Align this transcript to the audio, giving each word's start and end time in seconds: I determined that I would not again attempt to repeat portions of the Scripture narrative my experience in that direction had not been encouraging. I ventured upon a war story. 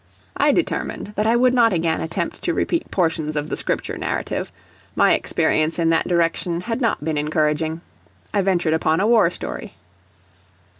I 0.35 0.51
determined 0.51 1.13
that 1.15 1.27
I 1.27 1.35
would 1.35 1.53
not 1.53 1.71
again 1.73 2.01
attempt 2.01 2.41
to 2.41 2.55
repeat 2.55 2.89
portions 2.89 3.35
of 3.35 3.49
the 3.49 3.55
Scripture 3.55 3.99
narrative 3.99 4.51
my 4.95 5.13
experience 5.13 5.77
in 5.77 5.91
that 5.91 6.07
direction 6.07 6.61
had 6.61 6.81
not 6.81 7.03
been 7.05 7.19
encouraging. 7.19 7.81
I 8.33 8.41
ventured 8.41 8.73
upon 8.73 8.99
a 8.99 9.05
war 9.05 9.29
story. 9.29 9.73